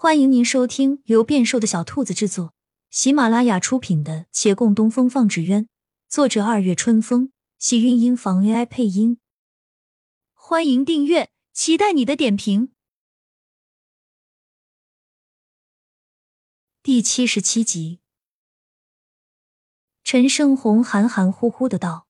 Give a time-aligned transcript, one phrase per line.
[0.00, 2.54] 欢迎您收听由变瘦的小兔子制作、
[2.88, 5.64] 喜马拉雅出品的《且共东风放纸鸢》，
[6.08, 9.18] 作者二月春风，喜韵音房 AI 配音。
[10.34, 12.70] 欢迎订阅，期待你的点评。
[16.80, 17.98] 第七十七集，
[20.04, 22.06] 陈胜红含含糊糊的道：“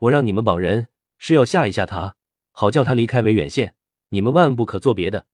[0.00, 2.16] 我让你们绑人，是要吓一吓他，
[2.50, 3.74] 好叫他离开维远县。
[4.08, 5.26] 你们万不可做别的。”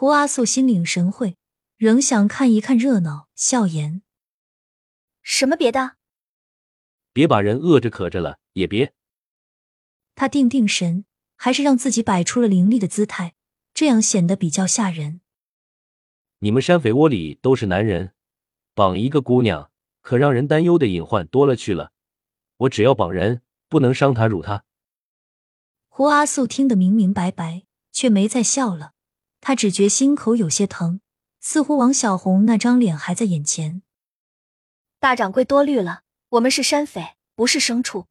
[0.00, 1.36] 胡阿素心领神会，
[1.76, 4.02] 仍想看一看热闹，笑言
[5.22, 5.96] ：“什么别的？
[7.12, 8.94] 别把人饿着渴着了，也别。”
[10.14, 13.34] 他定定神，还是让自己摆出了凌厉的姿态，
[13.74, 15.20] 这样显得比较吓人。
[16.38, 18.14] 你们山匪窝里都是男人，
[18.74, 21.90] 绑一个姑娘，可让人担忧的隐患多了去了。
[22.58, 24.64] 我只要绑人，不能伤他辱他。
[25.88, 28.92] 胡阿素听得明明白白，却没再笑了。
[29.40, 31.00] 他只觉心口有些疼，
[31.40, 33.82] 似乎王小红那张脸还在眼前。
[35.00, 38.06] 大掌柜多虑了，我们是山匪，不是牲畜。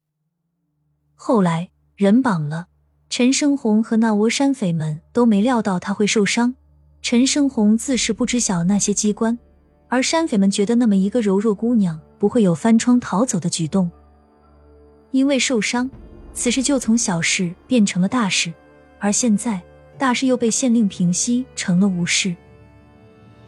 [1.14, 2.68] 后来人绑了，
[3.10, 6.54] 陈生红和那窝山匪们都没料到他会受伤。
[7.02, 9.38] 陈生红自是不知晓那些机关，
[9.88, 13.90] 而山匪们觉得那么一个柔弱姑娘不会有翻窗逃走的举动。
[15.10, 15.90] 因为受伤，
[16.32, 18.52] 此事就从小事变成了大事，
[18.98, 19.62] 而现在。
[19.98, 22.34] 大事又被县令平息，成了无事。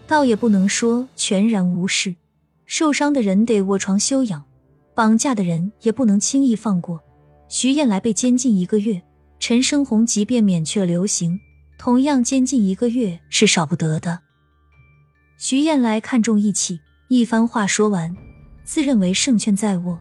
[0.07, 2.17] 倒也不能说全然无事，
[2.67, 4.45] 受伤的人得卧床休养，
[4.93, 7.01] 绑架的人也不能轻易放过。
[7.49, 9.01] 徐燕来被监禁一个月，
[9.39, 11.39] 陈生红即便免去了流刑，
[11.79, 14.19] 同样监禁一个月是少不得的。
[15.39, 18.17] 徐燕来看重义气，一番话说完，
[18.65, 20.01] 自认为胜券在握。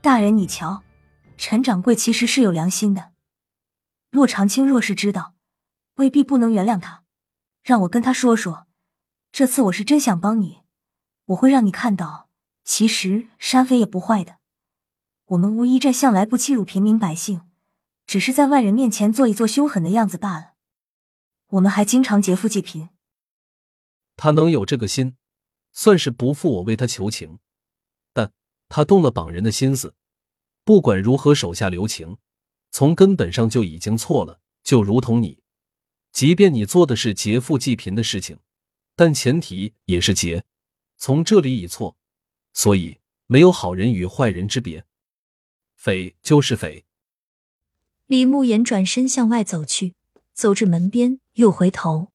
[0.00, 0.82] 大人，你瞧，
[1.36, 3.09] 陈掌柜其实是有良心的。
[4.10, 5.34] 洛长青若是知道，
[5.94, 7.04] 未必不能原谅他。
[7.62, 8.66] 让我跟他说说，
[9.30, 10.62] 这次我是真想帮你，
[11.26, 12.28] 我会让你看到，
[12.64, 14.38] 其实山匪也不坏的。
[15.26, 17.42] 我们乌衣寨向来不欺辱平民百姓，
[18.04, 20.54] 只是在外人面前做一做凶狠的样子罢了。
[21.50, 22.88] 我们还经常劫富济贫。
[24.16, 25.16] 他能有这个心，
[25.70, 27.38] 算是不负我为他求情。
[28.12, 28.32] 但
[28.68, 29.94] 他动了绑人的心思，
[30.64, 32.18] 不管如何手下留情。
[32.70, 35.42] 从根本上就已经错了，就如同你，
[36.12, 38.38] 即便你做的是劫富济贫的事情，
[38.94, 40.44] 但前提也是劫，
[40.96, 41.96] 从这里已错，
[42.52, 44.84] 所以没有好人与坏人之别，
[45.74, 46.84] 匪就是匪。
[48.06, 49.94] 李慕言转身向外走去，
[50.32, 52.12] 走至门边又回头。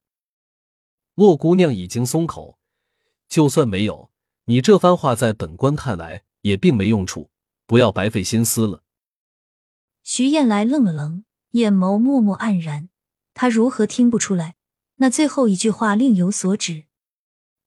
[1.14, 2.58] 洛姑娘已经松口，
[3.28, 4.10] 就算没有，
[4.44, 7.30] 你这番话在本官看来也并没用处，
[7.66, 8.82] 不要白费心思了。
[10.08, 12.88] 徐燕来愣了愣，眼眸默默黯然。
[13.34, 14.54] 他如何听不出来？
[14.94, 16.84] 那最后一句话另有所指。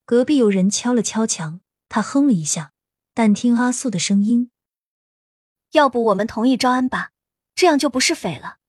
[0.06, 2.72] 隔壁有人敲了敲墙，他哼了一下，
[3.14, 4.52] 但听阿素的声音
[5.74, 7.12] ：“要不我们同意招安吧，
[7.56, 8.60] 这样就不是匪了。”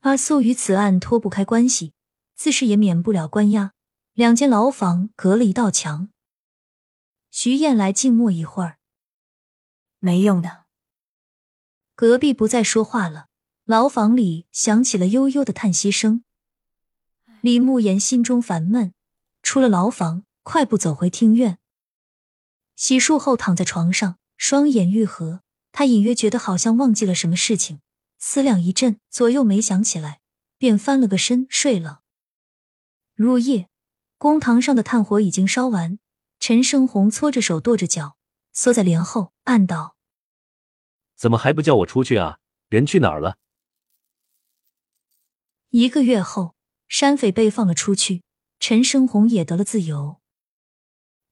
[0.00, 1.92] 阿素与此案脱不开关系，
[2.34, 3.74] 自是也免不了关押。
[4.14, 6.08] 两间牢房隔了一道墙。
[7.30, 8.78] 徐燕来静默一会儿，
[9.98, 10.63] 没用的。
[11.96, 13.28] 隔壁不再说话了，
[13.64, 16.24] 牢房里响起了悠悠的叹息声。
[17.40, 18.92] 李慕言心中烦闷，
[19.42, 21.58] 出了牢房，快步走回厅院。
[22.74, 27.80] 洗漱后躺在床上，双眼愈合，他隐约觉得好像忘记了什么事情，
[28.18, 30.20] 思量一阵，左右没想起来，
[30.58, 32.00] 便翻了个身睡了。
[33.14, 33.68] 入夜，
[34.18, 36.00] 公堂上的炭火已经烧完，
[36.40, 38.16] 陈胜红搓着手，跺着脚，
[38.52, 39.94] 缩在帘后，暗道。
[41.16, 42.38] 怎么还不叫我出去啊？
[42.68, 43.36] 人去哪儿了？
[45.70, 46.54] 一个月后，
[46.88, 48.22] 山匪被放了出去，
[48.58, 50.20] 陈生红也得了自由。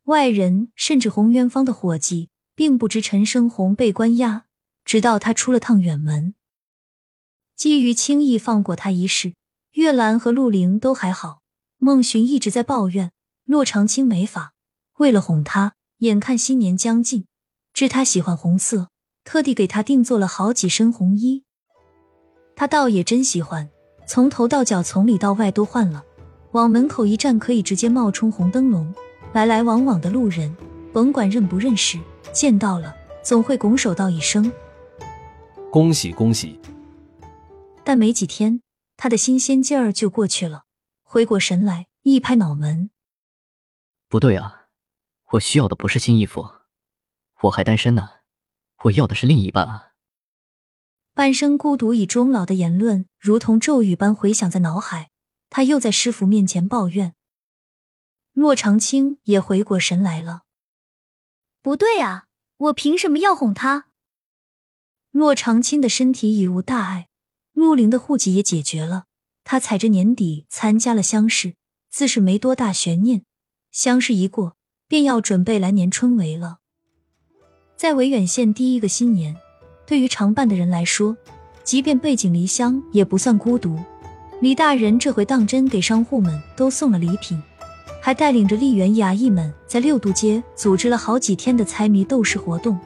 [0.05, 4.47] 外人甚至红渊坊的伙计并不知陈生红被关押，
[4.85, 6.35] 直到他出了趟远门。
[7.57, 9.35] 基于轻易放过他一事，
[9.73, 11.43] 月兰和陆凌都还好，
[11.79, 13.13] 孟寻一直在抱怨
[13.45, 14.55] 洛长青没法。
[14.99, 17.27] 为了哄他，眼看新年将近，
[17.73, 18.92] 知他喜欢红色。
[19.25, 21.45] 特地给他定做了好几身红衣，
[22.57, 23.71] 他倒也真喜欢，
[24.07, 26.05] 从头到脚，从里到外都换了。
[26.53, 28.95] 往门口一站，可以直接冒充红灯笼，
[29.33, 30.55] 来来往往的路人，
[30.93, 31.99] 甭管认不认识，
[32.33, 34.53] 见到了总会拱手道一声
[35.73, 36.61] ：“恭喜恭喜。”
[37.85, 38.61] 但没几天，
[38.97, 40.65] 他的新鲜劲儿就过去了，
[41.03, 42.91] 回过神来，一拍脑门
[44.11, 44.67] ：“不对啊，
[45.31, 46.47] 我需要的不是新衣服，
[47.45, 48.09] 我还单身呢。”
[48.85, 49.93] 我要的是另一半啊！
[51.15, 55.11] 半生孤独已终老的言论如同咒语般回响在脑海，
[55.51, 57.15] 他又在师傅面前抱怨。
[58.33, 60.45] 洛长青也回过神来了，
[61.61, 62.25] 不对啊，
[62.57, 63.89] 我凭什么要哄他？
[65.11, 67.09] 洛长青的身体已无大碍，
[67.53, 69.05] 陆林的户籍也解决了，
[69.45, 71.57] 他踩着年底参加了乡试，
[71.91, 73.27] 自是没多大悬念。
[73.71, 74.57] 乡试一过，
[74.89, 76.61] 便要准备来年春闱了。
[77.83, 79.37] 在维远县第一个新年，
[79.85, 81.17] 对于常伴的人来说，
[81.65, 83.77] 即便背井离乡也不算孤独。
[84.41, 87.43] 李大人这回当真给商户们都送了礼品。
[88.01, 92.79] 还带领着丽园衙役们在六渡街组织了好几天的猜谜斗士活动。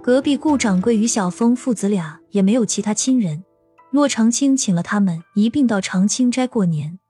[0.00, 3.42] 隔壁顾掌柜与小峰父子俩也没有其他亲人，
[3.90, 7.00] 骆长青请了他们一并到长青斋过年。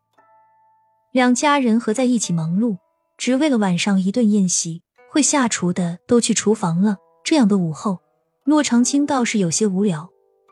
[1.13, 2.79] 两家人合在一起忙碌，
[3.19, 4.81] 只为了晚上一顿宴席。
[5.13, 6.97] 会下厨的都去厨房了。
[7.23, 7.99] 这样的午后，
[8.45, 10.09] 骆长青倒是有些无聊。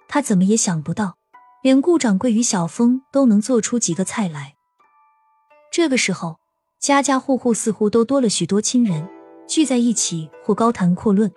[0.07, 1.17] 他怎么也想不到，
[1.63, 4.57] 连顾掌柜与小峰都能做出几个菜来。
[5.73, 6.37] 这个时候，
[6.79, 9.09] 家家户户似乎都多了许多亲人
[9.49, 11.33] 聚在一起，或高谈阔论，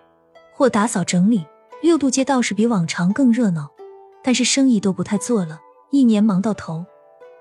[0.54, 1.46] 或打扫整理。
[1.82, 3.70] 六渡街倒是比往常更热闹，
[4.22, 5.62] 但是生意都不太做了。
[5.92, 6.86] 一年忙到头，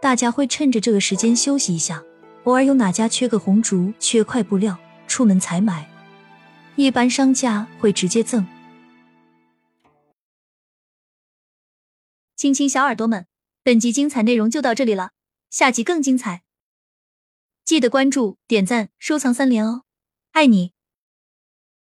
[0.01, 2.05] 大家会趁着这个时间休息一下。
[2.45, 4.79] 偶尔有哪家缺个红烛、缺块布料，
[5.13, 5.91] 出门采买。
[6.75, 8.47] 一般商家会直接赠。
[12.35, 13.27] 亲亲小耳朵们，
[13.63, 15.11] 本集精彩内容就到这里了，
[15.51, 16.45] 下集更精彩。
[17.63, 19.83] 记得关注、点赞、收藏三连哦，
[20.31, 20.73] 爱你！